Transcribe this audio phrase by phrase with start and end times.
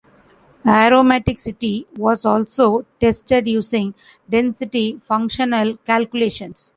[0.65, 3.93] Aromaticity was also tested using
[4.31, 6.69] density functional calculations.